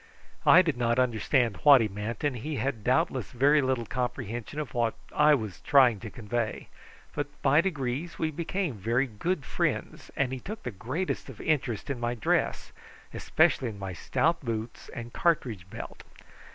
I 0.47 0.63
did 0.63 0.77
not 0.77 0.97
understand 0.97 1.57
what 1.57 1.79
he 1.79 1.87
meant, 1.87 2.23
and 2.23 2.37
he 2.37 2.55
had 2.55 2.83
doubtless 2.83 3.31
very 3.33 3.61
little 3.61 3.85
comprehension 3.85 4.59
of 4.59 4.73
what 4.73 4.95
I 5.15 5.35
tried 5.63 6.01
to 6.01 6.09
convey; 6.09 6.69
but 7.13 7.27
by 7.43 7.61
degrees 7.61 8.17
we 8.17 8.31
became 8.31 8.73
very 8.73 9.05
good 9.05 9.45
friends, 9.45 10.09
and 10.17 10.33
he 10.33 10.39
took 10.39 10.63
the 10.63 10.71
greatest 10.71 11.29
of 11.29 11.39
interest 11.39 11.91
in 11.91 11.99
my 11.99 12.15
dress, 12.15 12.71
especially 13.13 13.69
in 13.69 13.77
my 13.77 13.93
stout 13.93 14.43
boots 14.43 14.89
and 14.89 15.13
cartridge 15.13 15.69
belt. 15.69 16.01